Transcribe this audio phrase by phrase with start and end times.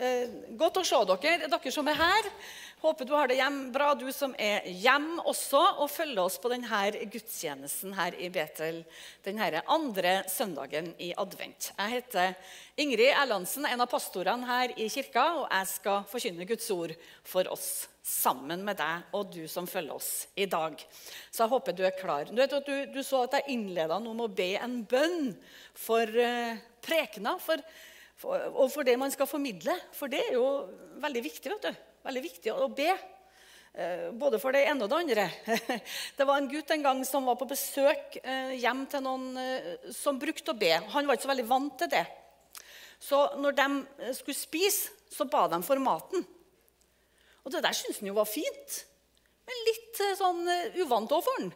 [0.00, 2.28] eh, godt å se dere, dere som er her.
[2.80, 6.48] Håper du har det hjem, bra, du som er hjem også, og følger oss på
[6.48, 6.80] denne
[7.12, 8.80] gudstjenesten her i Betel
[9.26, 11.74] denne andre søndagen i advent.
[11.76, 12.32] Jeg heter
[12.80, 17.52] Ingrid Erlandsen, en av pastorene her i kirka, og jeg skal forkynne Guds ord for
[17.52, 17.68] oss
[18.00, 20.10] sammen med deg og du som følger oss
[20.40, 20.80] i dag.
[21.28, 22.32] Så jeg håper du er klar.
[22.32, 25.34] Du, vet du, du så at jeg innleda nå med å be en bønn
[25.76, 27.60] for uh, prekena for,
[28.24, 29.74] og for det man skal formidle.
[29.96, 30.44] For det er jo
[31.00, 31.52] veldig viktig.
[31.54, 31.86] vet du.
[32.04, 32.90] Veldig viktig å be.
[33.72, 35.26] Eh, både for det ene og det andre.
[36.18, 39.92] Det var en gutt en gang som var på besøk eh, hjem til noen eh,
[39.94, 40.72] som brukte å be.
[40.90, 42.04] Han var ikke så veldig vant til det.
[43.00, 43.68] Så når de
[44.18, 46.26] skulle spise, så ba de for maten.
[47.44, 48.74] Og det der syntes han jo var fint,
[49.48, 50.42] men litt sånn
[50.82, 51.48] uvant òg for han.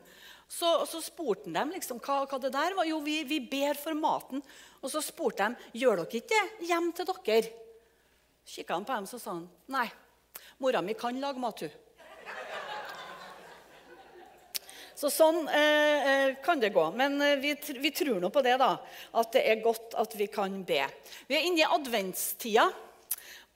[0.48, 2.86] Så, så, spurte han dem liksom, hva, hva, det der var.
[2.88, 4.42] Jo, vi, vi, ber for maten.
[4.84, 7.52] Og så spurte de gjør dere ikke det hjem til dere.
[8.44, 9.88] Kikka han på dem så sa han nei.
[10.60, 11.80] Mora mi kan lage mat, hun.
[14.94, 16.84] Så sånn eh, eh, kan det gå.
[16.94, 18.76] Men eh, vi, vi, tror nå på det, da.
[19.18, 20.84] At det er godt at vi kan be.
[21.26, 22.68] Vi er inne i adventstida.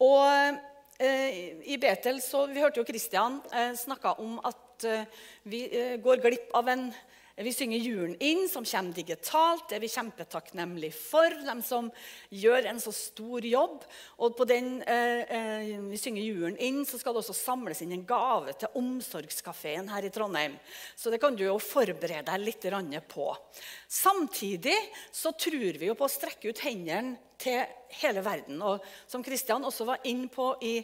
[0.02, 0.58] Og
[0.98, 5.06] eh, i Betel så Vi hørte jo Kristian eh, snakka om at eh,
[5.48, 5.62] vi
[6.02, 6.88] går glipp av en
[7.44, 9.68] vi synger julen inn, som kommer digitalt.
[9.68, 11.34] Det er vi kjempetakknemlige for.
[11.46, 11.90] De som
[12.34, 13.84] gjør en så stor jobb.
[14.18, 17.94] Og på den eh, eh, vi synger julen inn, så skal det også samles inn
[17.94, 20.58] en gave til Omsorgskafeen her i Trondheim.
[20.98, 22.66] Så det kan du jo forberede deg litt
[23.08, 23.30] på.
[23.86, 24.76] Samtidig
[25.14, 27.62] så tror vi jo på å strekke ut hendene til
[28.00, 28.58] hele verden.
[28.62, 30.74] Og som Kristian også var inn på i,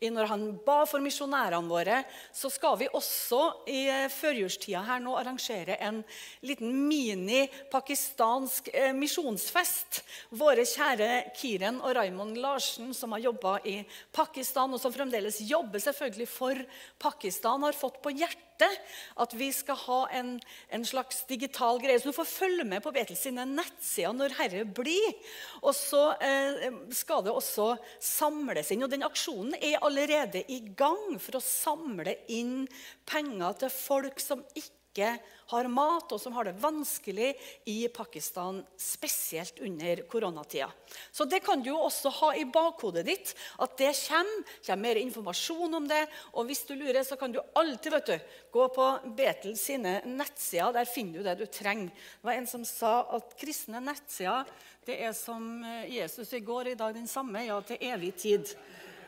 [0.00, 2.00] i når han ba for misjonærene våre,
[2.32, 3.40] så skal vi også
[3.70, 6.00] i eh, førjulstida her nå arrangere en
[6.46, 10.02] liten mini-pakistansk eh, misjonsfest.
[10.38, 13.80] Våre kjære Kiren og Raymond Larsen, som har jobba i
[14.14, 16.64] Pakistan, og som fremdeles jobber selvfølgelig for
[17.02, 20.36] Pakistan, har fått på hjertet at vi skal ha en,
[20.68, 21.98] en, slags digital greie.
[22.00, 25.16] Så du får følge med på Betel sine nettsider når Herre blir.
[25.62, 28.86] Og så eh, skal det også samles inn.
[28.86, 32.64] Og den aksjonen er allerede i gang for å samle inn
[33.08, 35.16] penger til folk som ikke ikke
[35.50, 37.34] har mat, og som har det vanskelig
[37.68, 40.70] i Pakistan, spesielt under koronatida.
[41.12, 45.00] Så det kan du jo også ha i bakhodet ditt, at det kommer, kommer mer
[45.02, 46.04] informasjon om det.
[46.32, 48.86] Og hvis du lurer, så kan du alltid vet du, gå på
[49.18, 50.72] Betel sine nettsider.
[50.78, 51.90] Der finner du det du trenger.
[51.90, 54.48] Det var en som sa at kristne nettsider
[54.84, 58.50] det er som Jesus i går, i dag den samme, ja, til evig tid.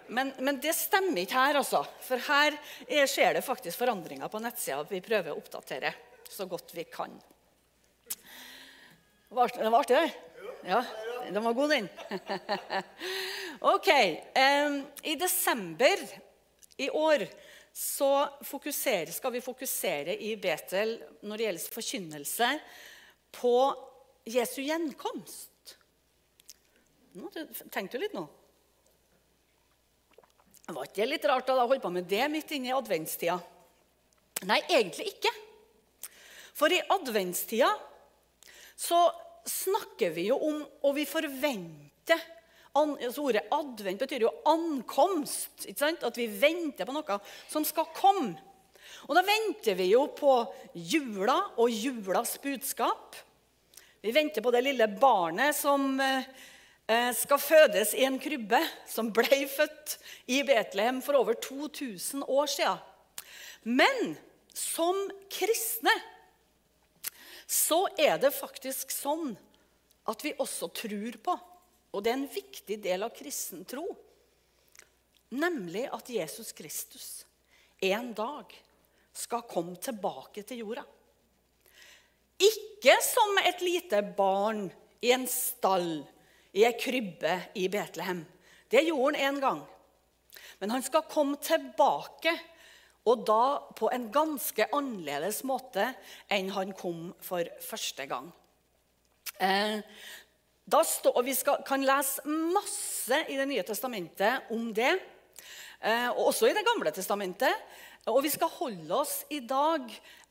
[0.09, 1.83] Men, men, det stemmer ikke her, altså.
[2.05, 2.57] For her
[3.11, 4.85] skjer det faktisk forandringer på nettsida.
[4.91, 5.93] Vi prøver å oppdatere
[6.31, 7.15] så godt vi kan.
[9.27, 10.11] Det var artig, det?
[10.67, 10.85] Ja,
[11.31, 11.89] den var god, den.
[13.75, 13.91] ok.
[15.03, 16.07] I desember
[16.77, 17.27] i år
[17.77, 22.49] så skal vi fokusere i Betel når det gjelder forkynnelse,
[23.37, 23.59] på
[24.33, 25.77] Jesu gjenkomst.
[27.17, 27.29] Nå,
[27.69, 28.25] tenkte du litt nå?
[30.67, 33.37] Var ikke det litt rart da å holde på med det midt inne i adventstida?
[34.51, 35.31] Nei, egentlig ikke.
[36.57, 37.69] For i adventstida
[38.75, 38.99] så
[39.47, 42.33] snakker vi jo om, og vi forventer
[42.77, 45.63] altså Ordet advent betyr jo ankomst.
[45.65, 46.03] ikke sant?
[46.05, 47.17] At vi venter på noe
[47.49, 48.35] som skal komme.
[49.07, 50.35] Og da venter vi jo på
[50.75, 53.17] jula og julas budskap.
[54.03, 56.29] Vi venter på det lille barnet som Eh,
[56.87, 59.97] skal fødes i en krybbe som ble født
[60.31, 62.79] i Betlehem for over 2000 år siden.
[63.67, 64.15] Men
[64.55, 64.95] som
[65.33, 65.95] kristne
[67.47, 69.35] så er det faktisk sånn
[70.07, 71.35] at vi også tror på,
[71.95, 73.85] og det er en viktig del av kristen tro,
[75.35, 77.09] nemlig at Jesus Kristus
[77.83, 78.55] en dag
[79.17, 80.85] skal komme tilbake til jorda.
[82.37, 84.69] Ikke som et lite barn
[85.03, 86.05] i en stall
[86.57, 88.25] i ei krybbe i Betlehem.
[88.73, 89.63] Det gjorde han en gang.
[90.59, 92.33] Men han skal komme tilbake,
[93.07, 93.43] og da
[93.77, 95.93] på en ganske annerledes måte
[96.33, 98.33] enn han kom for første gang.
[99.39, 99.79] Eh,
[100.67, 104.97] stå, og Vi skal, kan lese masse i Det nye testamentet om det,
[105.83, 107.53] eh, og også i Det gamle testamentet.
[108.07, 109.83] Og vi skal holde oss i dag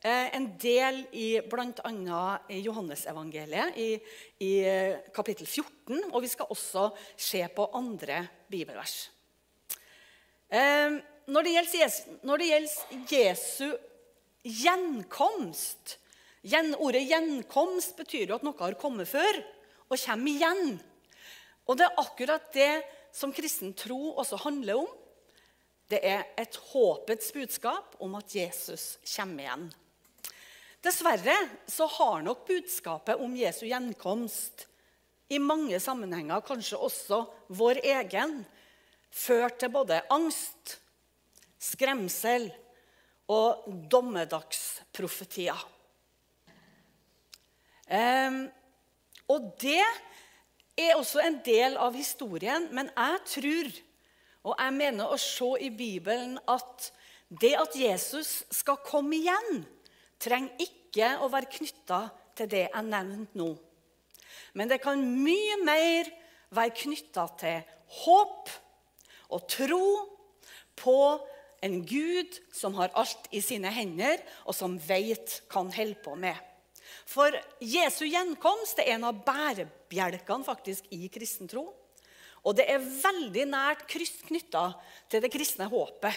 [0.06, 2.22] en del i bl.a.
[2.54, 3.90] Johannesevangeliet i,
[4.46, 6.12] i eh, kapittel 14.
[6.12, 8.22] Og vi skal også se på andre
[8.52, 9.10] bibelvers.
[10.54, 13.70] Eh, når, det gjelder, når det gjelder Jesu
[14.46, 15.96] gjenkomst
[16.46, 19.40] gjen, Ordet 'gjenkomst' betyr jo at noe har kommet før
[19.90, 20.76] og kommer igjen.
[21.66, 22.84] Og det er akkurat det
[23.16, 24.92] som kristen tro også handler om,
[25.90, 29.66] det er et håpets budskap om at Jesus kommer igjen.
[30.86, 31.34] Dessverre
[31.66, 34.68] så har nok budskapet om Jesu gjenkomst
[35.34, 37.24] i mange sammenhenger, kanskje også
[37.58, 38.44] vår egen,
[39.10, 40.76] ført til både angst,
[41.58, 42.52] skremsel
[43.34, 45.58] og dommedagsprofetier.
[47.90, 48.44] Um,
[49.30, 49.82] og det
[50.78, 53.76] er også en del av historien, men jeg tror,
[54.46, 56.92] og jeg mener å se i Bibelen, at
[57.42, 59.66] det at Jesus skal komme igjen,
[60.26, 62.02] trenger ikke å være knytta
[62.38, 63.54] til det jeg nevnte nå.
[64.56, 66.10] Men det kan mye mer
[66.56, 67.62] være knytta til
[68.02, 68.52] håp
[69.36, 69.88] og tro
[70.80, 71.00] på
[71.66, 76.14] en Gud som har alt i sine hender, og som veit hva han holder på
[76.20, 76.36] med.
[77.10, 77.34] For
[77.64, 81.68] Jesu gjenkomst er en av bærebjelkene faktisk i kristen tro.
[82.46, 84.68] Og det er veldig nært knytta
[85.10, 86.14] til det kristne håpet.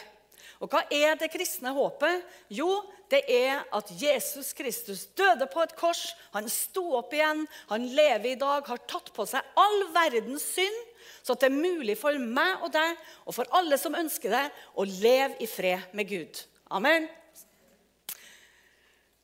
[0.63, 2.25] Og hva er det kristne håpet?
[2.53, 2.69] Jo,
[3.13, 6.11] det er at Jesus Kristus døde på et kors.
[6.35, 10.81] Han sto opp igjen, han lever i dag, har tatt på seg all verdens synd,
[11.23, 14.45] så at det er mulig for meg og deg, og for alle som ønsker det,
[14.77, 16.43] å leve i fred med Gud.
[16.75, 17.09] Amen.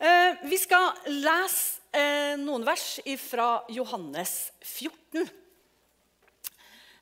[0.05, 5.44] Eh, vi skal lese eh, noen vers fra Johannes 14.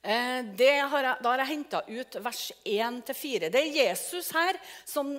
[0.03, 0.43] Eh,
[0.91, 3.51] har jeg, da har jeg henta ut vers 1-4.
[3.55, 5.15] Det er Jesus her som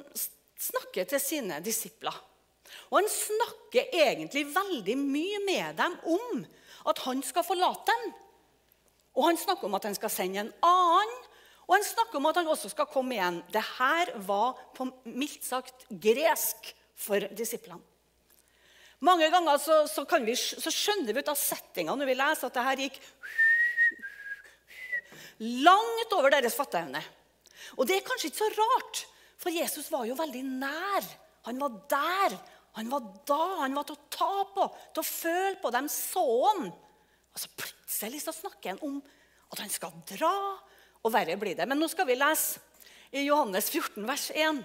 [0.60, 2.16] snakker til sine disipler.
[2.92, 6.44] Og Han snakker egentlig veldig mye med dem om
[6.90, 8.12] at han skal forlate dem.
[9.16, 11.20] Og han snakker om at han skal sende en annen,
[11.64, 13.40] og han snakker om at han også skal komme igjen.
[13.54, 17.80] Det her var på mildt sagt gresk for disiplene.
[19.04, 22.56] Mange ganger så, så, vi, så skjønner vi ut av settinga når vi leser at
[22.56, 23.00] det her gikk
[25.42, 27.02] Langt over deres fatteevne.
[27.78, 29.06] Og det er kanskje ikke så rart,
[29.40, 31.08] for Jesus var jo veldig nær.
[31.48, 32.36] Han var der.
[32.78, 33.42] Han var da.
[33.64, 35.72] Han var til å ta på, til å føle på.
[35.74, 36.70] De så han.
[37.34, 39.02] Og så plutselig så snakker han om
[39.54, 40.36] at han skal dra,
[41.04, 41.68] og verre blir det.
[41.70, 42.62] Men nå skal vi lese
[43.14, 44.62] i Johannes 14, vers 1.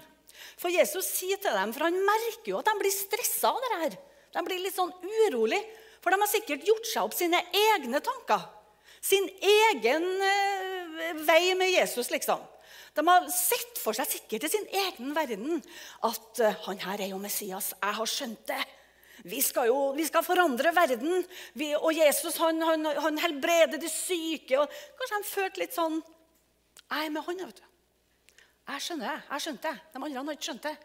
[0.57, 3.73] For Jesus sier til dem, for han merker jo at de blir stressa av det
[3.75, 3.97] her.
[4.37, 4.93] De blir litt sånn
[5.25, 5.59] urolig,
[5.99, 7.41] for de har sikkert gjort seg opp sine
[7.75, 8.47] egne tanker
[9.01, 12.41] sin egen eh, vei med Jesus, liksom.
[12.93, 15.61] De har sett for seg sikkert i sin egen verden
[16.07, 17.71] at uh, han her er jo Messias.
[17.77, 18.61] Jeg har skjønt det.
[19.29, 21.23] Vi skal jo vi skal forandre verden.
[21.59, 24.59] Vi, og Jesus han, han, han, helbreder de syke.
[24.59, 27.67] og Kanskje han følte litt sånn Jeg er med han, vet du.
[28.69, 29.27] Jeg skjønner det.
[29.29, 29.83] Jeg skjønte det.
[29.93, 30.75] De andre har ikke skjønt det.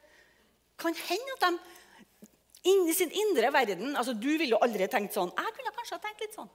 [0.85, 5.33] Kan hende at de inni sin indre verden altså Du ville jo aldri tenkt sånn.
[5.35, 6.53] Jeg kunne kanskje ha tenkt litt sånn.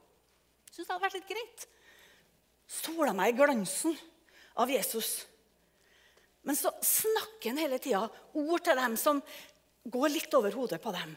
[0.69, 1.67] Syns det hadde vært litt greit.
[2.69, 3.95] Sola meg i glansen
[4.61, 5.23] av Jesus.
[6.45, 8.05] Men så snakker han hele tida
[8.37, 9.23] ord til dem som
[9.89, 11.15] går litt over hodet på dem.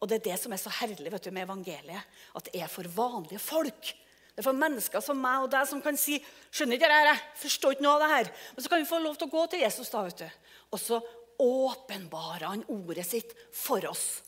[0.00, 2.72] Og det er det som er så herlig vet du, med evangeliet, at det er
[2.72, 3.92] for vanlige folk.
[4.34, 6.18] Det er for mennesker som meg og deg som kan si
[6.50, 8.98] 'Skjønner ikke det jeg forstår ikke noe av det her.' Men så kan vi få
[8.98, 10.30] lov til å gå til Jesus, da, vet du.
[10.72, 11.00] Og så
[11.38, 14.23] åpenbarer han ordet sitt for oss.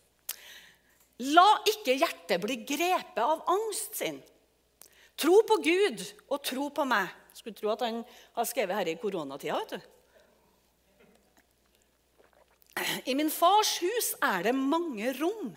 [1.24, 4.18] La ikke hjertet bli grepet av angst sin.
[5.16, 7.08] Tro på Gud og tro på meg.
[7.32, 8.02] Skulle tro at han
[8.36, 9.56] har skrevet her i koronatida.
[9.56, 9.80] vet du.
[13.08, 15.54] I min fars hus er det mange rom.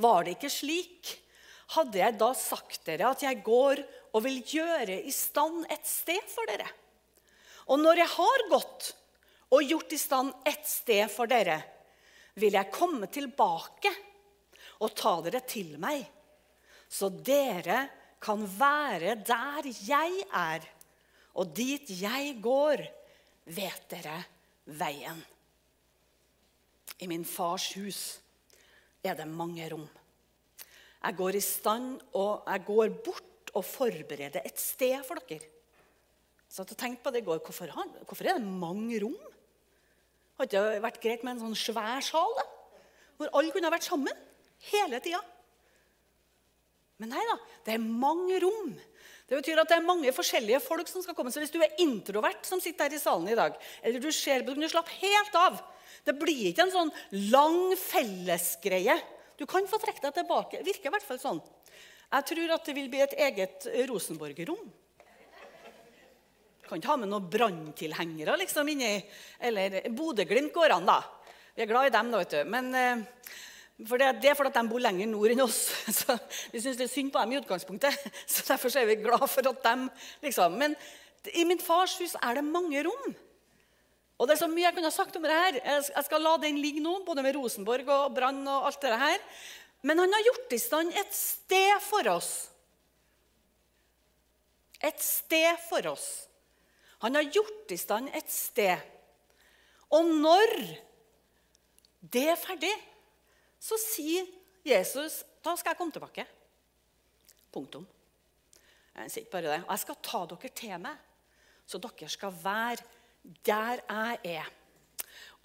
[0.00, 1.20] Var det ikke slik,
[1.76, 3.82] hadde jeg da sagt dere at jeg går
[4.14, 6.66] og vil gjøre i stand et sted for dere.
[7.68, 8.90] Og når jeg har gått
[9.54, 11.60] og gjort i stand et sted for dere,
[12.40, 13.92] vil jeg komme tilbake
[14.84, 16.04] og ta dere til meg,
[16.88, 17.86] så dere
[18.24, 20.64] kan være der jeg er,
[21.34, 22.84] og dit jeg går,
[23.50, 24.18] vet dere
[24.78, 25.20] veien.
[27.02, 28.00] I min fars hus
[29.04, 29.84] er det mange rom.
[31.04, 35.50] Jeg går i stand, og jeg går bort og forbereder et sted for dere.
[36.48, 37.42] Så tenkte på det i går.
[37.42, 37.70] Hvorfor,
[38.06, 39.16] hvorfor, er det mange rom?
[40.38, 42.30] Hadde det vært greit med en sånn svær sal?
[42.38, 42.44] Da?
[43.18, 44.22] Hvor alle kunne vært sammen?
[44.72, 45.20] Hele tida.
[47.02, 48.74] Men nei da, det er mange rom.
[49.24, 51.32] Det betyr at det er mange forskjellige folk som skal komme.
[51.32, 54.44] Så hvis du er introvert som sitter her i salen i dag, eller du ser
[54.44, 55.58] på, du slappe helt av.
[56.04, 56.92] Det blir ikke en sånn
[57.32, 58.98] lang fellesgreie.
[59.40, 60.60] Du kan få trekke deg tilbake.
[60.60, 61.42] Det virker i hvert fall sånn.
[62.14, 64.66] Jeg tror at det vil bli et eget Rosenborg-rom.
[66.64, 68.92] Kan ikke ha med noen branntilhengere liksom inni.
[69.40, 71.00] Eller Bodø-Glimt går an, da.
[71.56, 72.40] Vi er glad i dem, da, vet du.
[72.50, 73.02] Men, eh,
[73.82, 75.64] For det, det er fordi de bor lenger nord enn oss.
[75.98, 76.14] Så
[76.52, 77.96] vi syns er synd på dem i utgangspunktet.
[78.30, 79.88] Så Derfor er vi glad for at dem
[80.22, 80.54] liksom.
[80.60, 80.76] Men
[81.34, 83.14] i min fars hus er det mange rom.
[84.14, 85.58] Og det er så mye jeg kunne ha sagt om det her.
[85.58, 89.24] Jeg skal la den ligge nå, både med Rosenborg og Brann og alt det her.
[89.84, 92.30] Men han har gjort i stand et sted for oss.
[94.84, 96.06] Et sted for oss.
[97.02, 98.78] Han har gjort i stand et sted.
[99.92, 100.54] Og når
[102.14, 102.72] det er ferdig
[103.64, 104.28] så sier
[104.64, 106.24] Jesus da skal jeg komme tilbake.
[107.52, 107.84] Punktum.
[108.94, 109.62] Jeg sier ikke bare det.
[109.66, 111.00] Jeg skal ta dere til meg,
[111.66, 112.84] så dere skal være
[113.44, 114.52] der jeg er.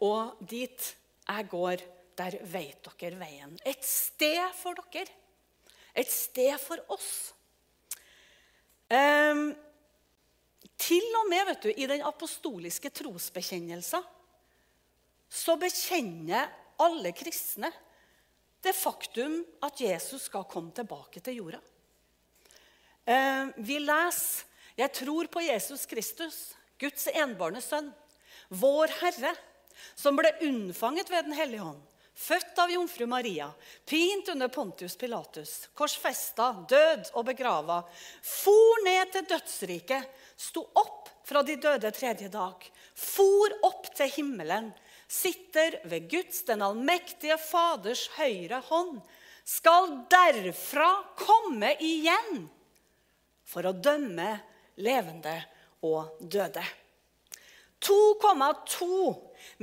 [0.03, 0.91] Og dit
[1.29, 1.83] jeg går,
[2.19, 3.57] der vet dere veien.
[3.67, 5.11] Et sted for dere.
[5.95, 7.33] Et sted for oss.
[8.89, 9.51] Um,
[10.79, 14.05] til og med vet du, i den apostoliske trosbekjennelsen
[15.29, 16.47] så bekjenner
[16.81, 17.69] alle kristne
[18.61, 21.59] det faktum at Jesus skal komme tilbake til jorda.
[23.05, 24.45] Eh, vi leser
[24.79, 27.93] 'Jeg tror på Jesus Kristus, Guds enbårne sønn,
[28.49, 29.35] vår Herre',
[29.95, 31.81] som ble unnfanget ved Den hellige hånd,
[32.15, 33.49] født av jomfru Maria,
[33.85, 37.83] pint under Pontius Pilatus, korsfesta, død og begrava,
[38.21, 44.71] for ned til dødsriket, sto opp fra de døde tredje dag, for opp til himmelen,
[45.09, 48.99] sitter ved Guds, den allmektige Faders høyre hånd,
[49.49, 52.45] skal derfra komme igjen
[53.49, 54.35] for å dømme
[54.77, 55.33] levende
[55.85, 56.61] og døde.
[57.81, 58.89] 2,2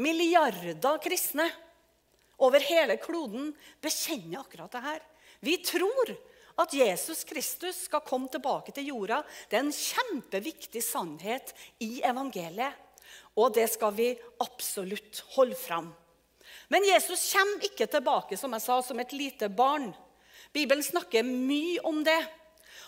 [0.03, 1.47] milliarder kristne
[2.43, 3.53] over hele kloden
[3.85, 5.05] bekjenner akkurat det her.
[5.45, 6.17] Vi tror
[6.57, 9.21] at Jesus Kristus skal komme tilbake til jorda.
[9.49, 11.53] Det er en kjempeviktig sannhet
[11.85, 12.86] i evangeliet.
[13.37, 15.90] Og det skal vi absolutt holde fram.
[16.73, 19.93] Men Jesus kommer ikke tilbake som jeg sa, som et lite barn.
[20.55, 22.21] Bibelen snakker mye om det.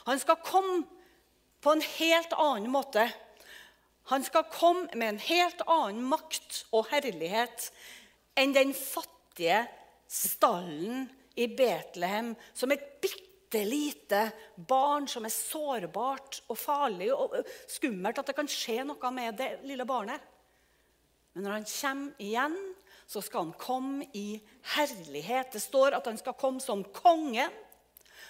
[0.09, 0.87] Han skal komme
[1.61, 3.09] på en helt annen måte.
[4.09, 7.69] Han skal komme med en helt annen makt og herlighet
[8.39, 9.67] enn den fattige
[10.09, 11.05] stallen
[11.37, 14.23] i Betlehem som et bitte lite
[14.57, 17.37] barn som er sårbart og farlig og
[17.69, 20.25] skummelt at det kan skje noe med det lille barnet.
[21.39, 22.55] Men når han kommer igjen,
[23.07, 24.41] så skal han komme i
[24.75, 25.53] herlighet.
[25.55, 27.53] Det står at han skal komme som kongen.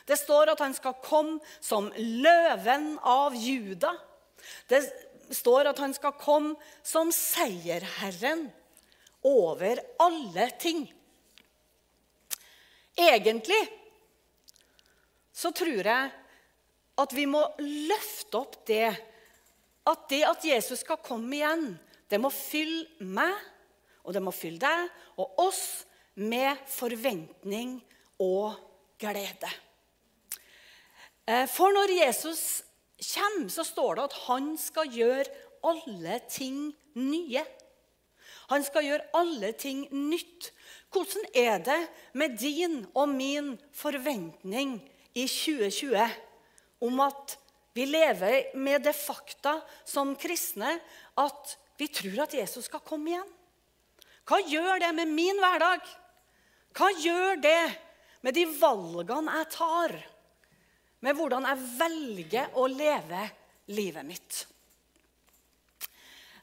[0.05, 3.95] Det står at han skal komme som løven av Juda.
[4.69, 4.83] Det
[5.41, 6.53] står at han skal komme
[6.85, 8.45] som seierherren
[9.25, 10.85] over alle ting.
[12.93, 13.65] Egentlig
[15.33, 16.15] så tror jeg
[17.01, 18.91] at vi må løfte opp det
[19.89, 21.71] at det at Jesus skal komme igjen,
[22.09, 23.35] det må fylle meg,
[24.05, 25.65] og det må fylle deg og oss
[26.19, 27.77] med forventning
[28.23, 28.57] og
[28.99, 29.51] glede.
[31.29, 32.63] Eh, for når Jesus
[33.13, 35.29] kommer, så står det at han skal gjøre
[35.69, 37.45] alle ting nye.
[38.49, 40.51] Han skal gjøre alle ting nytt.
[40.93, 41.81] Hvordan er det
[42.17, 44.79] med din og min forventning
[45.13, 46.09] i 2020
[46.89, 47.37] om at
[47.77, 50.79] vi lever med det fakta som kristne
[51.21, 53.35] at vi tror at Jesus skal komme igjen.
[54.29, 55.85] Hva gjør det med min hverdag?
[56.77, 57.63] Hva gjør det
[58.27, 59.95] med de valgene jeg tar?
[61.07, 63.23] Med hvordan jeg velger å leve
[63.71, 64.41] livet mitt?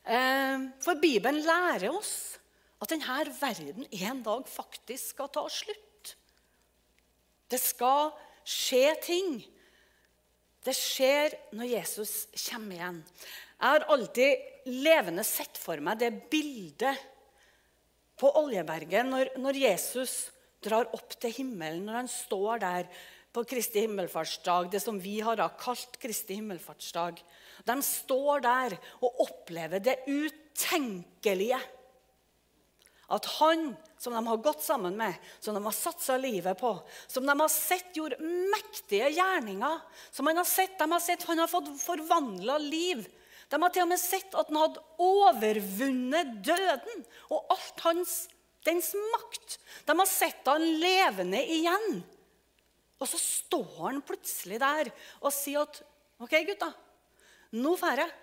[0.06, 2.38] Eh, for Bibelen lærer oss
[2.82, 6.15] at denne verden en dag faktisk skal ta slutt.
[7.50, 8.13] Det skal
[8.46, 9.36] skje ting.
[10.65, 12.13] Det skjer når Jesus
[12.48, 13.01] kommer igjen.
[13.56, 17.00] Jeg har alltid levende sett for meg det bildet
[18.20, 20.16] på Oljeberget når, når, Jesus
[20.64, 22.90] drar opp til himmelen, når han står der
[23.36, 27.20] på Kristi himmelfartsdag, det som vi har kalt Kristi himmelfartsdag.
[27.68, 31.60] De står der og opplever det utenkelige.
[33.12, 36.72] At han som de har gått sammen med, som de har satsa livet på,
[37.08, 41.44] som de har sett gjorde mektige gjerninger som Han har sett, de har sett han
[41.44, 43.06] har fått forvandla liv
[43.52, 48.16] de har til og med sett at han hadde overvunnet døden og alt hans,
[48.66, 49.58] dens makt.
[49.86, 52.02] De har sett han levende igjen.
[52.98, 54.90] Og så står han plutselig der
[55.22, 55.82] og sier at
[56.24, 56.72] OK, gutta,
[57.60, 58.14] nå drar jeg.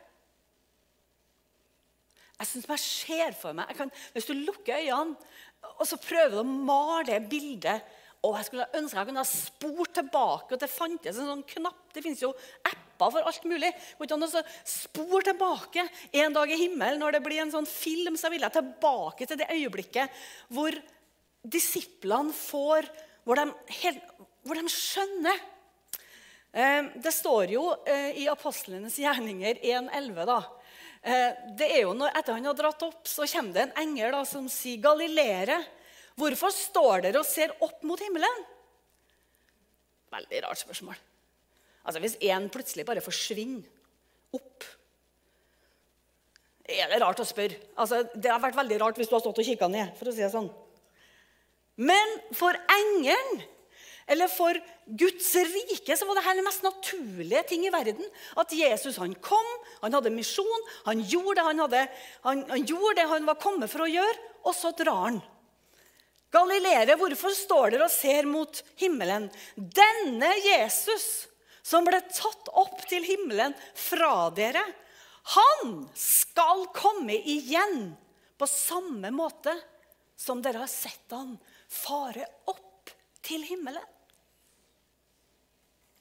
[2.41, 5.15] Jeg syns jeg ser for meg kan, Hvis du lukker øynene
[5.79, 9.27] og så prøver du å male det bildet og jeg skulle ønske jeg kunne ha
[9.29, 10.55] spurt tilbake.
[10.55, 11.89] at Det fantes en sånn knapp.
[11.91, 12.31] Det finnes jo
[13.05, 13.71] apper for alt mulig.
[14.69, 15.87] Spor tilbake
[16.23, 18.17] en dag i himmelen når det blir en sånn film.
[18.19, 20.77] Så vil jeg tilbake til det øyeblikket hvor
[21.43, 22.87] disiplene får
[23.23, 23.45] Hvor de,
[24.43, 25.37] hvor de skjønner.
[26.53, 30.41] Eh, det står jo eh, i apostlenes gjerninger 1.11, da.
[31.03, 34.13] Eh, det er jo når, Etter han har dratt opp, så kommer det en engel
[34.15, 35.61] da, som sier, 'Galilere,
[36.19, 38.45] hvorfor står dere og ser opp mot himmelen?'
[40.13, 40.99] Veldig rart spørsmål.
[41.83, 43.67] Altså Hvis én plutselig bare forsvinner
[44.33, 44.69] opp
[46.73, 47.59] er det rart å spørre.
[47.81, 49.97] Altså, det har vært veldig rart hvis du har stått og kikka ned.
[49.99, 50.51] for å si det sånn.
[51.83, 53.43] Men for engelen,
[54.07, 58.05] eller for Guds rike, så var det her den mest naturlige ting i verden.
[58.39, 59.51] At Jesus han kom,
[59.83, 61.83] han hadde misjon, han gjorde det han, hadde,
[62.27, 65.21] han, han, gjorde det han var kommet for å gjøre, og så drar han.
[66.33, 69.29] Galileere, hvorfor står dere og ser mot himmelen?
[69.57, 71.27] Denne Jesus
[71.63, 74.63] som ble tatt opp til himmelen fra dere,
[75.37, 77.93] han skal komme igjen
[78.39, 79.55] på samme måte
[80.19, 81.37] som dere har sett han
[81.71, 82.91] fare opp
[83.23, 83.85] til himmelen.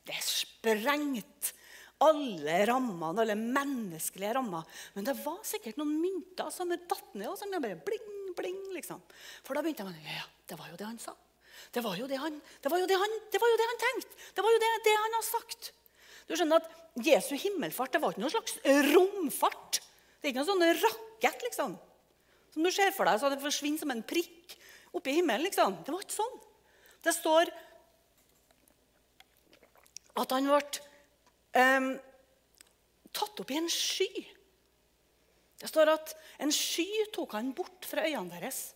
[0.02, 1.52] Det er sprengt
[2.02, 4.66] alle rammene, alle menneskelige rammer.
[4.96, 8.62] Men det var sikkert noen mynter som datt ned, og som bare bling, bling.
[8.74, 9.02] liksom.
[9.46, 11.14] For da begynte man ja, det var jo det han sa.
[11.72, 13.80] Det var jo det han, det var jo det han, det var jo det han
[13.86, 14.18] tenkte.
[14.36, 15.72] Det var jo det, det han har sagt.
[16.28, 18.58] Du skjønner at Jesu himmelfart det var ikke noen slags
[18.92, 19.80] romfart.
[20.20, 21.78] Det er ikke noen sånn rakett liksom.
[22.54, 24.58] som du ser for deg, så det forsvinner som en prikk
[24.96, 25.48] oppi himmelen.
[25.48, 25.80] liksom.
[25.86, 26.40] Det var ikke sånn.
[27.02, 27.52] Det står
[30.22, 30.60] at han ble
[31.56, 31.90] um,
[33.16, 34.12] tatt opp i en sky.
[35.62, 38.72] Det står at en sky tok han bort fra øynene deres.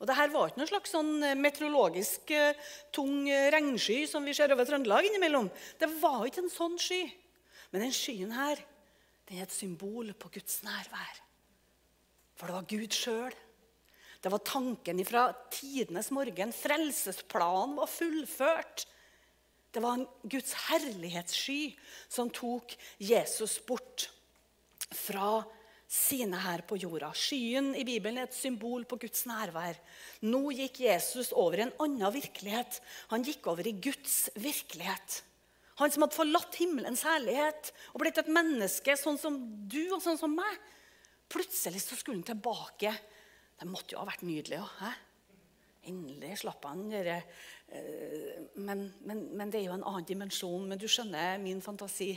[0.00, 2.56] Og det her var ikke noen slags sånn eh, meteorologisk uh,
[2.94, 5.50] tung uh, regnsky som vi ser over Trøndelag innimellom.
[5.76, 7.02] Det var ikke en sånn sky.
[7.70, 8.62] Men den skyen her
[9.28, 11.20] den er et symbol på Guds nærvær.
[12.34, 13.36] For det var Gud sjøl.
[14.20, 16.50] Det var tanken fra tidenes morgen.
[16.56, 18.86] Frelsesplanen var fullført.
[19.70, 21.76] Det var en Guds herlighetssky
[22.08, 24.08] som tok Jesus bort
[24.90, 25.44] fra
[25.90, 27.10] sine her på jorda.
[27.16, 29.78] Skyen i Bibelen er et symbol på Guds nærvær.
[30.22, 32.78] Nå gikk Jesus over i en annen virkelighet.
[33.10, 35.24] Han gikk over i Guds virkelighet.
[35.80, 40.20] Han som hadde forlatt himmelens herlighet og blitt et menneske sånn som du og sånn
[40.20, 40.60] som meg.
[41.30, 42.94] Plutselig så skulle han tilbake.
[43.58, 44.60] Det måtte jo ha vært nydelig.
[44.62, 44.94] Ja,
[45.88, 47.22] Endelig slapp han dere.
[47.72, 50.66] Eh, men, men, men, det er jo en annen dimensjon.
[50.68, 52.12] Men du skjønner min fantasi.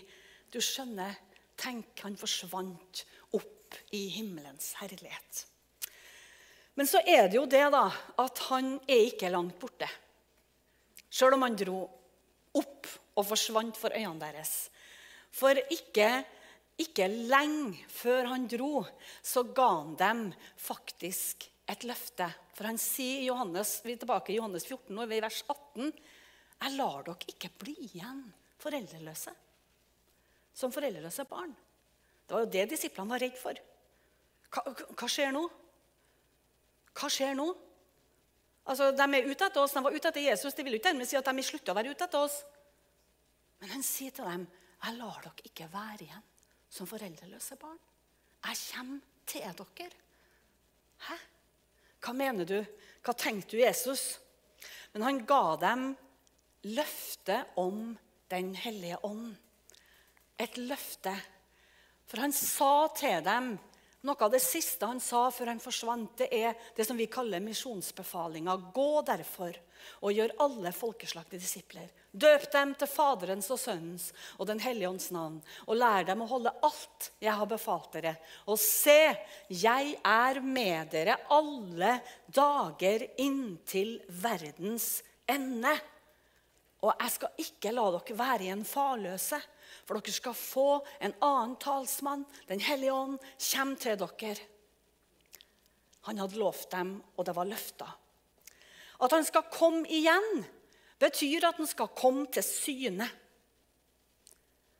[0.51, 1.15] Du skjønner
[1.53, 3.03] Tenk, han forsvant
[3.95, 5.45] i himmelens herlighet.
[6.73, 7.85] Men så er det jo det da,
[8.21, 9.89] at han er ikke langt borte.
[11.13, 11.83] Sjøl om han dro
[12.57, 14.53] opp og forsvant for øynene deres.
[15.33, 16.23] For ikke,
[16.81, 18.85] ikke lenge før han dro,
[19.21, 20.23] så ga han dem
[20.57, 22.27] faktisk et løfte.
[22.57, 25.93] For han sier i Johannes, vi er tilbake i Johannes 14, og i vers 18
[26.63, 28.21] Jeg lar dere ikke bli igjen
[28.61, 29.33] foreldreløse
[30.53, 31.53] som foreldreløse barn.
[32.27, 33.59] Det var jo det disiplene var redd for.
[34.53, 35.43] Hva, hva skjer nå?
[36.93, 37.47] Hva skjer nå?
[38.69, 40.55] Altså, De er ute etter oss, de var ute etter Jesus.
[40.55, 42.37] De vil ikke dermed si at de slutter å være ute etter oss.
[43.59, 44.47] Men han sier til dem,
[44.83, 46.23] 'Jeg lar dere ikke være igjen
[46.69, 47.79] som foreldreløse barn.'
[48.43, 50.01] 'Jeg kommer til dere.'
[51.07, 51.17] Hæ?
[52.03, 52.65] Hva mener du?
[53.03, 54.19] Hva tenkte du, Jesus?
[54.93, 55.97] Men han ga dem
[56.63, 57.97] løftet om
[58.29, 59.35] Den hellige ånd.
[60.39, 61.11] Et løfte
[62.13, 63.55] for han sa til dem
[64.03, 67.39] Noe av det siste han sa før han forsvant, det er det som vi kaller
[67.39, 68.57] misjonsbefalinga.
[68.75, 69.55] Gå derfor
[70.03, 71.87] og gjør alle folkeslag til disipler.
[72.11, 75.39] Døp dem til Faderens og Sønnens og Den hellige ånds navn.
[75.71, 78.17] Og lær dem å holde alt jeg har befalt dere.
[78.51, 79.15] Og se,
[79.47, 81.95] jeg er med dere alle
[82.27, 84.97] dager inntil verdens
[85.31, 85.77] ende.
[86.83, 89.39] Og jeg skal ikke la dere være igjen farløse.
[89.83, 90.67] For dere skal få
[91.03, 92.25] en annen talsmann.
[92.47, 93.17] Den hellige ånd
[93.49, 94.37] kommer til dere.
[96.03, 97.87] Han hadde lovt dem, og det var løfta.
[99.03, 100.43] At han skal komme igjen,
[100.99, 103.07] betyr at han skal komme til syne.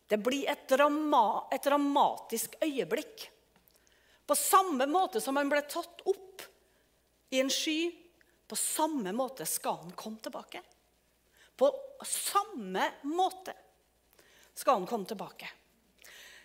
[0.08, 3.30] Det blir et, drama, et dramatisk øyeblikk.
[4.28, 6.44] På samme måte som han ble tatt opp
[7.34, 7.92] i en sky,
[8.48, 10.62] på samme måte skal han komme tilbake.
[11.58, 11.72] På
[12.06, 13.56] samme måte
[14.56, 15.50] skal han komme tilbake.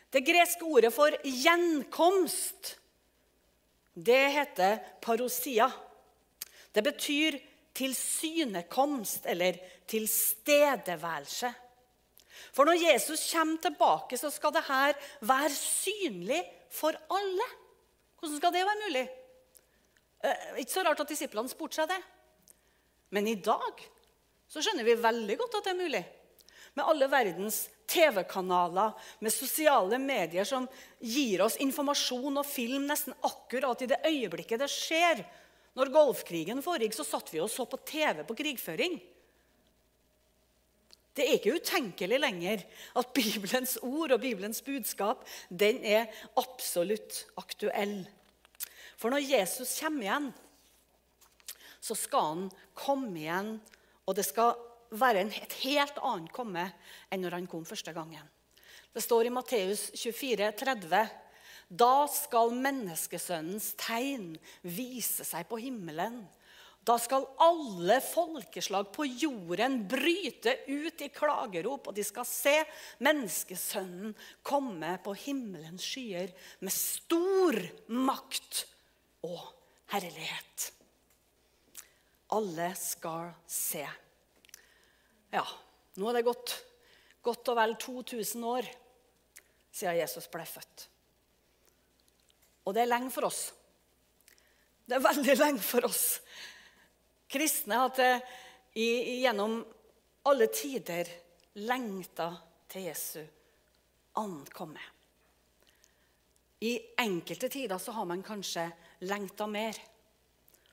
[0.08, 2.74] Det greske ordet for gjenkomst,
[3.92, 5.68] det heter parosia.
[6.72, 7.36] Det betyr
[7.76, 11.50] tilsynekomst eller tilstedeværelse.
[12.54, 14.94] For når Jesus kommer tilbake, så skal dette
[15.26, 16.40] være synlig
[16.70, 17.48] for alle.
[18.18, 19.06] Hvordan skal det være mulig?
[20.24, 21.98] Eh, ikke så rart at disiplene spurte seg det.
[23.14, 23.84] Men i dag
[24.48, 26.04] så skjønner vi veldig godt at det er mulig.
[26.74, 28.92] Med alle verdens TV-kanaler,
[29.24, 30.66] med sosiale medier som
[31.00, 35.22] gir oss informasjon og film nesten akkurat i det øyeblikket det skjer.
[35.78, 38.98] Når Golfkrigen foregikk, så satt vi og så på TV på krigføring.
[41.18, 42.62] Det er ikke utenkelig lenger
[43.00, 46.06] at Bibelens ord og Bibelens budskap den er
[46.38, 48.04] absolutt aktuell.
[48.98, 50.28] For når Jesus kommer igjen,
[51.82, 52.46] så skal han
[52.76, 53.52] komme igjen,
[54.06, 54.54] og det skal
[54.90, 56.64] være et helt annet komme
[57.12, 58.24] enn når han kom første gangen.
[58.94, 61.08] Det står i Matteus 24, 30,
[61.68, 64.32] Da skal menneskesønnens tegn
[64.64, 66.22] vise seg på himmelen.
[66.88, 72.54] Da skal alle folkeslag på jorden bryte ut i klagerop, og de skal se
[73.04, 76.32] menneskesønnen komme på himmelens skyer
[76.64, 77.60] med stor
[77.92, 78.64] makt
[79.28, 79.42] og
[79.92, 80.70] herlighet.
[82.32, 83.84] Alle skal se.
[85.34, 85.44] Ja,
[85.98, 86.54] nå er det gått
[87.24, 88.68] godt og vel 2000 år
[89.74, 90.88] siden Jesus ble født.
[92.68, 93.48] Og det er lenge for oss.
[94.88, 96.04] Det er veldig lenge for oss.
[97.28, 98.08] Kristne hadde
[98.72, 99.58] gjennom
[100.28, 101.10] alle tider
[101.64, 102.30] lengta
[102.68, 103.20] til Jesu
[104.20, 104.80] ankomme.
[106.60, 108.64] I enkelte tider så har man kanskje
[109.06, 109.76] lengta mer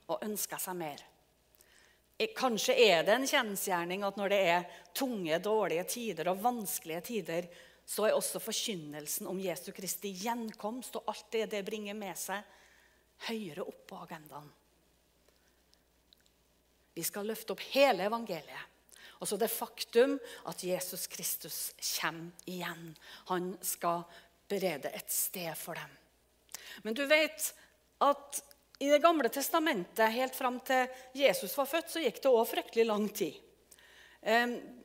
[0.10, 1.04] og ønska seg mer.
[2.16, 7.48] Kanskje er det en kjensgjerning at når det er tunge, dårlige tider og vanskelige tider,
[7.86, 12.40] så er også forkynnelsen om Jesu Kristi gjenkomst og alt det det bringer med seg,
[13.28, 14.48] høyere opp på agendaen.
[16.96, 18.72] Vi skal løfte opp hele evangeliet.
[19.20, 20.16] Og så det faktum
[20.48, 21.60] at Jesus Kristus
[22.00, 22.90] kommer igjen.
[23.28, 24.04] Han skal
[24.48, 25.92] berede et sted for dem.
[26.84, 27.52] Men du vet
[28.04, 28.42] at
[28.80, 32.86] i Det gamle testamentet, helt fram til Jesus var født, så gikk det òg fryktelig
[32.90, 33.38] lang tid.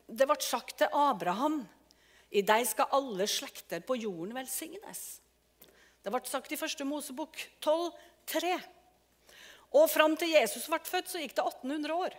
[0.07, 1.65] Det ble sagt til Abraham
[2.31, 5.19] i deg skal alle slekter på jorden velsignes.
[6.01, 7.91] Det ble sagt i første Mosebok 12,
[8.31, 8.55] 3.
[9.75, 12.15] Og fram til Jesus ble født, så gikk det 1800 år.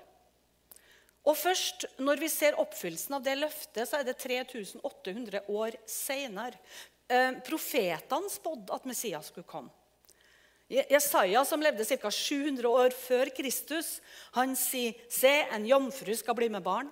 [1.21, 6.59] Og først når vi ser oppfyllelsen av det løftet, så er det 3800 år seinere.
[7.45, 9.69] profetene spådde at Messias skulle komme.
[10.71, 12.11] Jesaja, som levde ca.
[12.11, 13.97] 700 år før Kristus,
[14.37, 16.91] han sier Se, en jomfru skal bli med barn.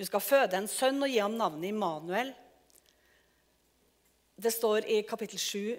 [0.00, 2.32] Hun skal føde en sønn og gi ham navnet Immanuel.
[4.40, 5.76] Det står i kapittel 7,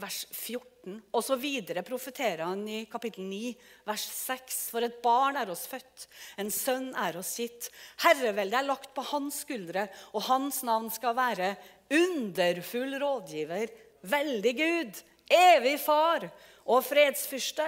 [0.00, 0.96] vers 14.
[1.12, 3.52] Og så videre profeterer han i kapittel 9,
[3.86, 4.58] vers 6.
[4.72, 6.08] For et barn er oss født,
[6.40, 7.68] en sønn er oss gitt.
[8.02, 9.86] Herreveldet er lagt på hans skuldre,
[10.16, 11.52] og hans navn skal være
[11.94, 13.70] underfull rådgiver,
[14.08, 16.26] veldig Gud, evig far
[16.66, 17.66] og fredsfyrste.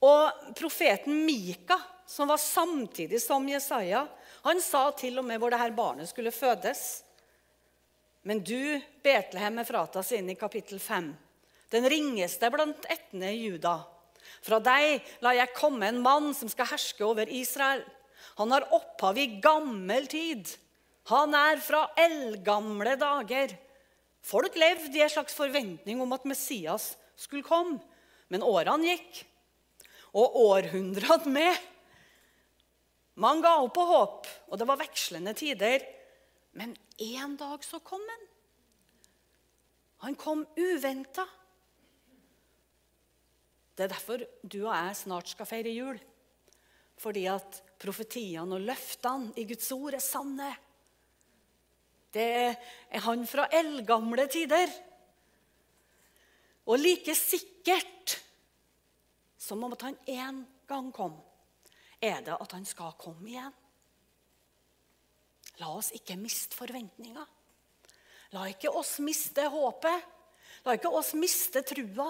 [0.00, 1.76] Og profeten Mika,
[2.08, 4.06] som var samtidig som Jesaja,
[4.42, 7.02] han sa til og med hvor dette barnet skulle fødes.
[8.24, 11.12] Men du, Betlehem fratas inn i kapittel 5,
[11.72, 13.78] den ringeste blant ættene i Juda.
[14.44, 17.84] Fra deg la jeg komme en mann som skal herske over Israel.
[18.40, 20.48] Han har opphav i gammel tid.
[21.10, 23.56] Han er fra eldgamle dager.
[24.20, 27.80] Folk levde i en slags forventning om at Messias skulle komme.
[28.30, 29.24] Men årene gikk,
[30.14, 31.68] og århundrene med.
[33.20, 35.82] Man ga opp på håp, og det var vekslende tider.
[36.56, 38.26] Men en dag så kom han.
[40.06, 41.26] Han kom uventa.
[43.76, 46.00] Det er derfor du og jeg snart skal feire jul.
[47.00, 50.50] Fordi at profetiene og løftene i Guds ord er sanne.
[52.14, 54.70] Det er han fra eldgamle tider.
[56.70, 58.18] Og like sikkert
[59.40, 61.16] som om at han en gang kom,
[62.00, 63.54] er det at han skal komme igjen.
[65.60, 67.24] La oss ikke miste forventninga.
[68.36, 70.06] La ikke oss miste håpet.
[70.64, 72.08] La ikke oss miste trua.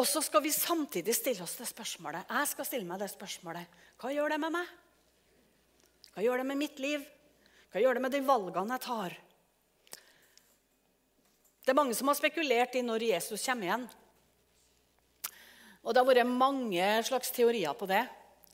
[0.00, 2.28] Og så skal vi samtidig stille oss det spørsmålet.
[2.28, 3.80] Jeg skal stille meg det spørsmålet.
[4.00, 4.76] Hva gjør det med meg?
[6.14, 7.04] Hva gjør det med mitt liv?
[7.70, 9.12] Hva gjør det med de valgene jeg tar?
[11.62, 13.84] Det er mange som har spekulert i når Jesus kommer igjen.
[15.84, 18.02] Og Det har vært mange slags teorier på det.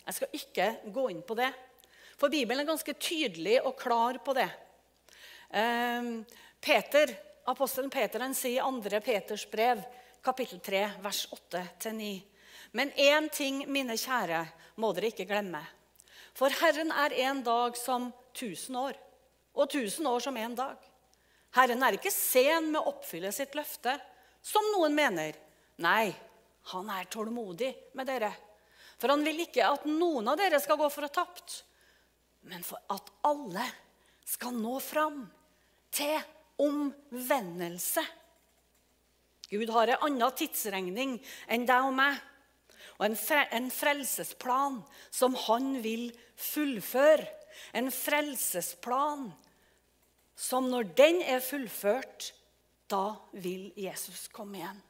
[0.05, 1.49] Jeg skal ikke gå inn på det.
[2.21, 4.51] For Bibelen er ganske tydelig og klar på det.
[5.51, 6.25] Ehm,
[6.61, 7.11] Peter,
[7.49, 9.01] Apostelen Peter han sier i 2.
[9.01, 9.81] Peters brev,
[10.23, 12.23] kapittel 3, vers 8-9.
[12.73, 14.45] Men én ting, mine kjære,
[14.77, 15.65] må dere ikke glemme.
[16.37, 19.06] For Herren er en dag som tusen år,
[19.57, 20.77] og tusen år som en dag.
[21.57, 23.97] Herren er ikke sen med å oppfylle sitt løfte,
[24.45, 25.37] som noen mener.
[25.83, 26.13] Nei,
[26.73, 28.31] han er tålmodig med dere.
[29.01, 31.63] For han vil ikke at noen av dere skal gå for å tapt,
[32.47, 33.65] men for at alle
[34.27, 35.25] skal nå fram
[35.95, 36.17] til
[36.63, 38.05] omvendelse.
[39.51, 41.17] Gud har en annen tidsregning
[41.53, 42.19] enn deg og meg,
[42.97, 43.17] og en,
[43.59, 44.81] en frelsesplan
[45.13, 46.09] som han vil
[46.41, 47.27] fullføre.
[47.77, 49.29] En frelsesplan
[50.37, 52.35] som når den er fullført,
[52.91, 54.83] da vil Jesus komme igjen.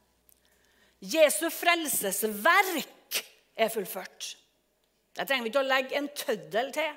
[0.99, 3.21] Jesu frelsesverk
[3.57, 4.37] er fullført.
[5.17, 6.91] Det trenger vi ikke å legge en tøddel til.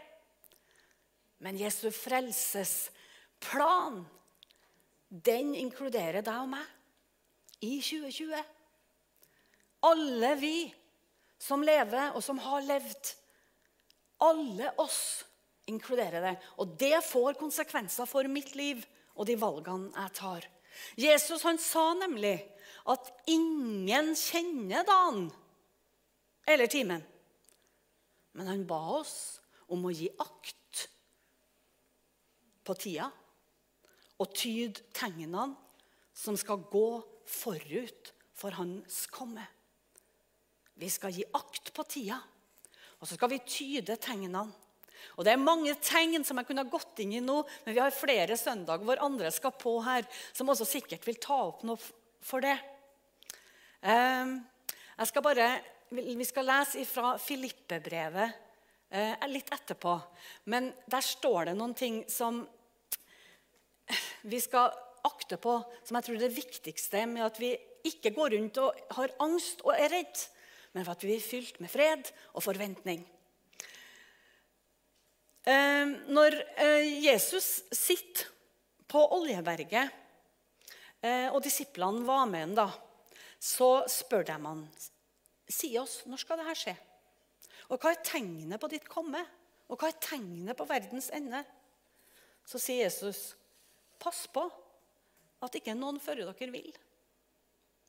[1.41, 4.03] Men Jesu frelsesplan,
[5.09, 6.67] den inkluderer deg og meg
[7.65, 8.43] i 2020.
[9.89, 10.75] Alle vi
[11.41, 13.15] som lever, og som har levd.
[14.21, 15.25] Alle oss
[15.71, 16.37] inkluderer det.
[16.61, 18.83] Og det får konsekvenser for mitt liv
[19.17, 20.47] og de valgene jeg tar.
[21.01, 22.39] Jesus han sa nemlig
[22.91, 25.29] at ingen kjenner dagen
[26.49, 27.03] eller timen.
[28.39, 30.87] Men han ba oss om å gi akt
[32.67, 33.09] på tida
[34.21, 35.49] og tyde tegnene
[36.17, 39.45] som skal gå forut for hans komme.
[40.81, 42.19] Vi skal gi akt på tida,
[43.01, 44.47] og så skal vi tyde tegnene.
[45.17, 47.83] Og Det er mange tegn som jeg kunne ha gått inn i nå, men vi
[47.83, 51.81] har flere søndager hvor andre skal på her, som også sikkert vil ta opp noe
[52.25, 52.57] for det.
[53.83, 54.41] Ehm,
[54.99, 55.51] jeg skal bare,
[55.91, 58.31] Vi skal lese fra Filippe-brevet
[58.95, 59.97] eh, litt etterpå.
[60.45, 62.45] Men der står det noen ting som
[64.23, 64.71] vi skal
[65.03, 67.55] akte på, som jeg tror er det viktigste med at vi
[67.89, 70.25] ikke går rundt og har angst og er redd,
[70.75, 73.03] men for at vi er fylt med fred og forventning.
[75.51, 78.29] Ehm, når eh, Jesus sitter
[78.91, 79.91] på Oljeberget,
[81.01, 82.69] eh, og disiplene var med ham da,
[83.41, 84.65] så spør de ham
[85.51, 86.77] si oss, når skal dette skje?
[87.71, 89.23] Og hva er tegnet på ditt komme?
[89.71, 91.43] Og hva er tegnet på verdens ende?
[92.47, 93.33] Så sier Jesus,
[94.03, 94.45] pass på
[95.41, 96.71] at ikke noen fører dere vil.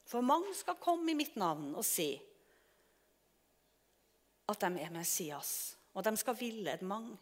[0.07, 2.13] For mange skal komme i mitt navn og si
[4.51, 7.17] at de er Messias, og de skal villede mange.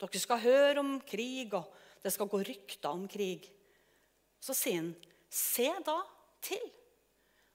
[0.00, 1.70] Dere skal høre om krig, og
[2.02, 3.46] det skal gå rykter om krig.
[4.42, 4.94] Så sier han,
[5.30, 5.98] se da
[6.44, 6.64] til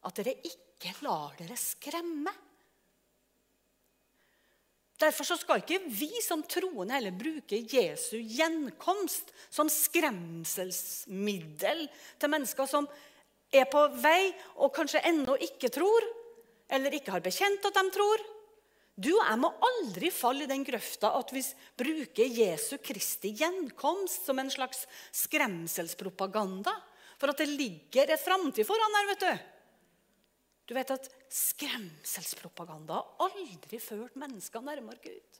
[0.07, 2.33] at dere ikke lar dere skremme.
[4.99, 11.87] Derfor skal ikke vi som troende heller bruke Jesu gjenkomst som skremselsmiddel
[12.19, 12.87] til mennesker som
[13.49, 16.03] er på vei og kanskje ennå ikke tror,
[16.69, 18.19] eller ikke har bekjent at de tror.
[18.99, 21.43] Du og jeg må aldri falle i den grøfta at vi
[21.79, 24.83] bruker Jesu Kristi gjenkomst som en slags
[25.15, 26.73] skremselspropaganda.
[27.19, 29.07] For at det ligger et framtid foran der.
[29.11, 29.47] vet du.
[30.69, 35.39] Du vet at Skremselspropaganda har aldri ført mennesker nærmere Gud.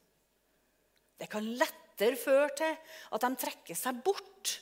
[1.20, 2.74] Det kan lettere føre til
[3.12, 4.56] at de trekker seg bort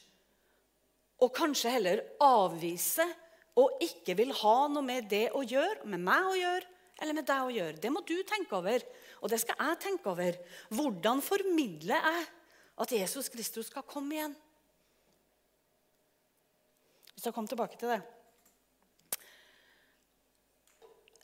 [1.24, 3.10] og kanskje heller avviser
[3.58, 7.28] og ikke vil ha noe med det å gjøre, med meg å gjøre, eller med
[7.30, 7.80] deg å gjøre.
[7.82, 8.84] Det må du tenke over,
[9.22, 10.38] og det skal jeg tenke over.
[10.74, 12.28] Hvordan formidler jeg
[12.84, 14.36] at Jesus Kristus skal komme igjen?
[17.14, 18.02] Vi skal komme tilbake til det.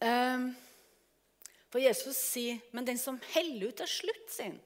[0.04, 0.52] Ehm,
[1.70, 4.62] for Jesus sier, 'Men den som heller ut til slutt sin,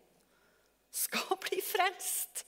[0.91, 2.43] skal bli frelst'.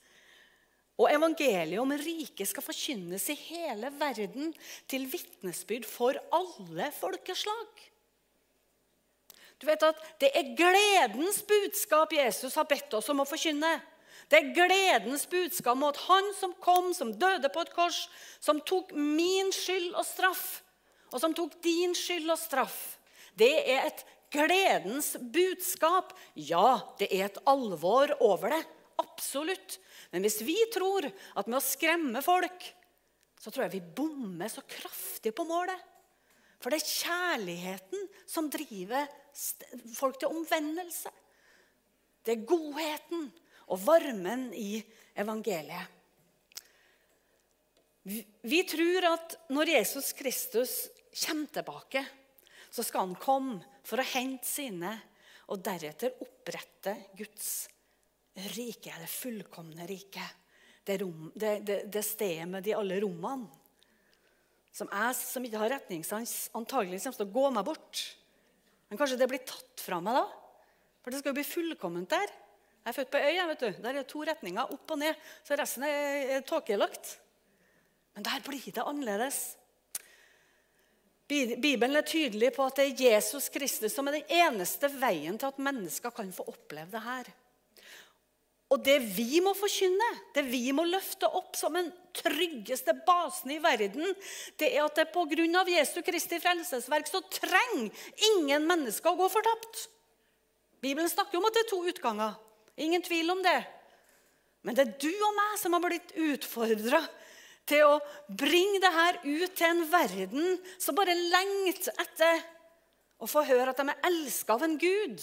[0.99, 4.53] Og evangeliet om riket skal forkynnes i hele verden
[4.87, 7.67] til vitnesbyrd for alle folkeslag.
[9.59, 13.79] Du vet at Det er gledens budskap Jesus har bedt oss om å forkynne.
[14.29, 18.03] Det er gledens budskap om at han som kom, som døde på et kors,
[18.39, 20.61] som tok min skyld og straff,
[21.09, 22.99] og som tok din skyld og straff,
[23.39, 26.13] det er et gledens budskap.
[26.35, 28.61] Ja, det er et alvor over det.
[29.01, 29.79] Absolutt.
[30.11, 32.67] Men hvis vi tror at med å skremme folk,
[33.39, 35.79] så tror jeg vi bommer så kraftig på målet.
[36.59, 39.07] For det er kjærligheten som driver
[39.95, 41.11] folk til omvendelse.
[42.25, 43.29] Det er godheten
[43.69, 44.81] og varmen i
[45.19, 45.95] evangeliet.
[48.03, 50.73] Vi tror at når Jesus Kristus
[51.13, 52.03] kommer tilbake,
[52.69, 54.91] så skal han komme for å hente sine
[55.49, 57.67] og deretter opprette Guds
[58.55, 60.37] rike, det fullkomne riket.
[60.85, 63.49] Det, rom, det, det, det stedet med de alle rommene.
[64.79, 68.03] Som jeg som ikke har retningssans, antagelig kommer til å gå meg bort.
[68.89, 70.27] Men kanskje det blir tatt fra meg da?
[71.03, 72.31] For det skal jo bli fullkomment der.
[72.79, 73.39] Jeg er født på øy.
[73.49, 73.81] vet du.
[73.83, 75.19] Der er to retninger, opp og ned.
[75.43, 77.17] Så resten er tåkelagt.
[78.15, 79.41] Men der blir det annerledes.
[81.29, 85.51] Bibelen er tydelig på at det er Jesus Kristus som er den eneste veien til
[85.51, 87.29] at mennesker kan få oppleve det her.
[88.69, 93.61] Og det vi må forkynne, det vi må løfte opp som den tryggeste basen i
[93.63, 94.11] verden,
[94.61, 95.63] det er at det pga.
[95.73, 97.89] Jesu Kristi frelsesverk så trenger
[98.35, 99.87] ingen mennesker å gå fortapt.
[100.79, 102.37] Bibelen snakker om at det er to utganger.
[102.79, 103.57] Ingen tvil om det.
[104.61, 107.01] Men det er du og meg som har blitt utfordra
[107.69, 107.97] til å
[108.29, 112.41] bringe det her ut til en verden som bare lengter etter
[113.19, 115.19] å få høre at de er elska av en Gud.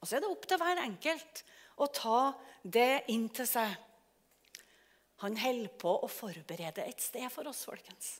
[0.00, 1.44] Og så er det opp til hver enkelt
[1.80, 3.72] å ta det inn til seg.
[5.24, 8.18] Han holder på å forberede et sted for oss, folkens.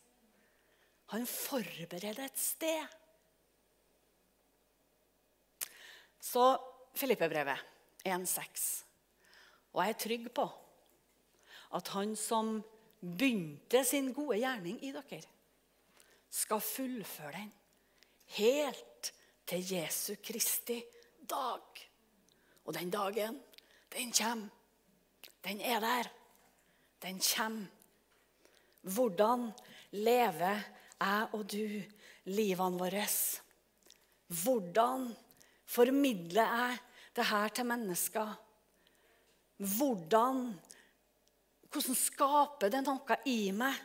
[1.15, 2.99] Han forbereder et sted.
[6.21, 6.45] Så
[6.97, 7.65] Filippebrevet
[8.05, 8.67] 1,6.
[9.73, 10.45] Og jeg er trygg på
[11.79, 12.59] at han som
[13.01, 15.23] begynte sin gode gjerning i dere,
[16.31, 17.53] skal fullføre den
[18.37, 19.13] helt
[19.51, 20.79] til Jesu Kristi
[21.27, 21.81] dag.
[22.67, 23.41] Og den dagen,
[23.93, 24.49] den kommer.
[25.45, 26.11] Den er der.
[27.03, 27.67] Den kommer.
[28.83, 29.51] Hvordan
[29.93, 30.63] lever
[31.01, 31.83] jeg og du
[32.31, 33.07] livene våre?
[34.31, 35.11] Hvordan
[35.69, 36.79] formidler jeg
[37.17, 38.35] det her til mennesker?
[39.61, 40.47] Hvordan,
[41.69, 43.77] hvordan skaper det noe i meg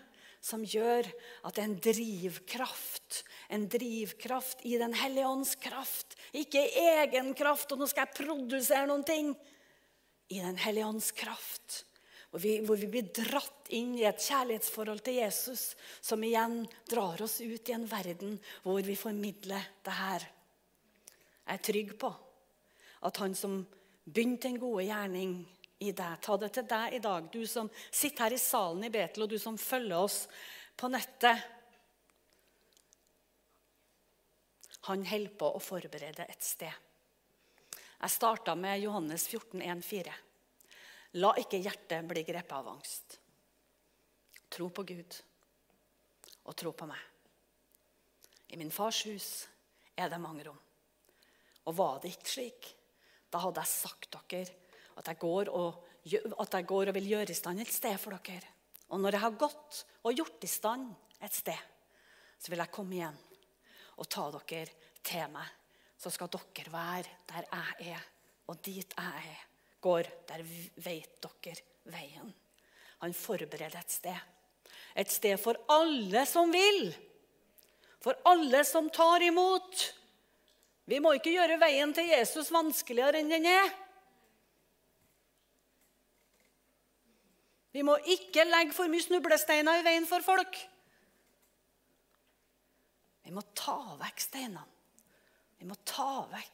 [0.46, 1.10] som gjør
[1.44, 3.24] at det er en drivkraft?
[3.52, 6.16] En drivkraft i Den hellige ånds kraft.
[6.32, 9.34] Ikke egen kraft, og nå skal jeg produsere noen ting.
[10.34, 11.86] I Den hellige ånds kraft.
[12.30, 17.22] Hvor vi, hvor vi blir dratt inn i et kjærlighetsforhold til Jesus, som igjen drar
[17.24, 18.36] oss ut i en verden
[18.66, 20.26] hvor vi formidler det her.
[21.46, 22.12] Jeg er trygg på
[23.06, 23.62] at han som
[24.04, 25.38] begynte en gode gjerning
[25.86, 26.20] i deg.
[26.22, 29.32] Ta det til deg i dag, du som sitter her i salen i Betel, og
[29.32, 30.26] du som følger oss
[30.78, 31.52] på nettet.
[34.90, 36.85] Han holder på å forberede et sted.
[38.00, 40.14] Jeg starta med Johannes 14, 14,1,4.
[41.22, 43.20] La ikke hjertet bli grepet av angst.
[44.52, 45.18] Tro på Gud
[46.46, 47.00] og tro på meg.
[48.52, 49.30] I min fars hus
[49.96, 50.60] er det mange rom.
[51.66, 52.68] Og var det ikke slik,
[53.32, 54.62] da hadde jeg sagt dere
[54.96, 58.16] at jeg går og, at jeg går og vil gjøre i stand et sted for
[58.16, 58.52] dere.
[58.94, 60.92] Og når jeg har gått og gjort i stand
[61.26, 61.64] et sted,
[62.38, 63.18] så vil jeg komme igjen
[63.98, 65.48] og ta dere til meg.
[65.98, 68.08] Så skal dere være der jeg er,
[68.48, 69.46] og dit jeg er,
[69.82, 70.44] går, der
[70.84, 71.56] vet dere
[71.94, 72.34] veien.
[73.04, 74.18] Han forbereder et sted.
[74.96, 76.90] Et sted for alle som vil.
[78.02, 79.82] For alle som tar imot.
[80.86, 83.74] Vi må ikke gjøre veien til Jesus vanskeligere enn den er.
[87.76, 90.62] Vi må ikke legge for mye snublesteiner i veien for folk.
[93.26, 94.64] Vi må ta vekk steinene.
[95.60, 96.52] Vi må ta vekk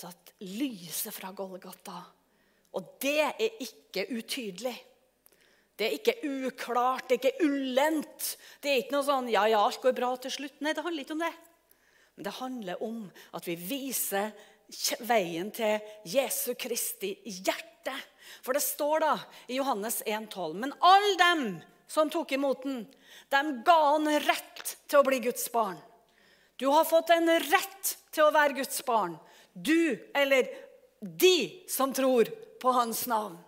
[0.00, 1.98] så at lyset fra Golgata
[2.78, 4.76] Og det er ikke utydelig.
[5.74, 6.14] Det er ikke
[6.46, 8.26] uklart, det er ikke ulendt.
[8.62, 10.60] Det er ikke noe sånn 'ja, ja, alt går bra til slutt'.
[10.60, 11.32] Nei, det handler ikke om det.
[12.14, 14.32] Men det handler om at vi viser
[15.00, 17.96] veien til Jesu Kristi hjerte.
[18.44, 19.14] For det står da
[19.48, 22.86] i Johannes 1,12.: Men alle dem som tok imot den,
[23.30, 25.80] dem ga han rett til å bli Guds barn.
[26.60, 29.14] Du har fått en rett til å være Guds barn.
[29.56, 30.50] Du, eller
[31.00, 32.28] de som tror
[32.60, 33.38] på hans navn.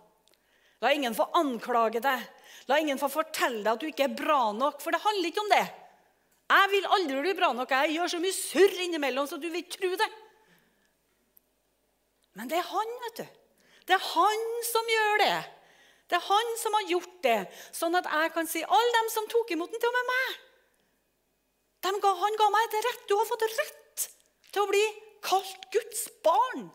[0.81, 2.23] La ingen få anklage deg.
[2.65, 5.43] La ingen få fortelle deg at du ikke er bra nok, for det handler ikke
[5.43, 5.65] om det.
[6.53, 7.75] Jeg vil aldri bli bra nok.
[7.83, 10.09] Jeg gjør så mye surr innimellom så du vil tro det.
[12.33, 13.41] Men det er han, vet du.
[13.85, 15.35] Det er han som gjør det.
[16.09, 17.37] Det er han som har gjort det,
[17.77, 20.41] sånn at jeg kan si alle dem som tok imot den, til og med meg.
[21.83, 23.07] Ga, han ga meg et rett.
[23.09, 24.05] Du har fått rett
[24.53, 24.83] til å bli
[25.23, 26.69] kalt Guds barn.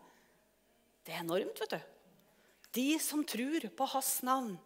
[1.05, 1.81] Det er enormt, vet du.
[2.77, 4.59] De som tror på hans navn.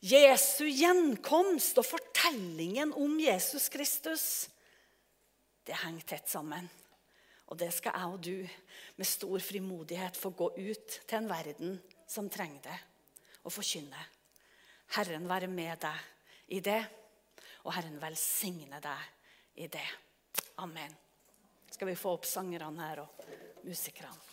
[0.00, 4.24] Jesu gjenkomst og fortellingen om Jesus Kristus,
[5.68, 6.68] det henger tett sammen.
[7.50, 11.76] Og det skal jeg og du med stor frimodighet få gå ut til en verden
[12.08, 12.78] som trenger det,
[13.44, 14.06] og forkynne.
[14.96, 16.80] Herren være med deg i det,
[17.64, 19.86] og Herren velsigne deg i det.
[20.62, 20.94] Amen.
[21.70, 23.24] Skal vi få opp sangerne her og
[23.64, 24.29] musikerne?